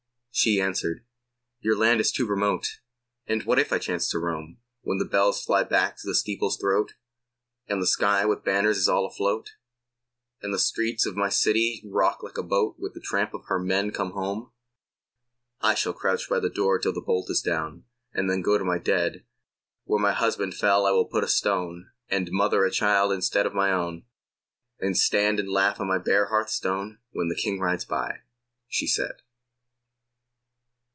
[0.33, 1.03] She answered:
[1.59, 2.79] Your land is too remote,
[3.27, 6.57] And what if I chanced to roam When the bells fly back to the steeples'
[6.57, 6.95] throat,
[7.67, 9.57] And the sky with banners is all afloat,
[10.41, 13.59] And the streets of my city rock like a boat With the tramp of her
[13.59, 14.51] men come home?
[15.59, 17.83] I shall crouch by the door till the bolt is down,
[18.13, 19.25] And then go in to my dead.
[19.83, 23.53] Where my husband fell I will put a stone, And mother a child instead of
[23.53, 24.05] my own,
[24.79, 28.19] And stand and laugh on my bare hearth stone When the King rides by,
[28.69, 29.21] she said.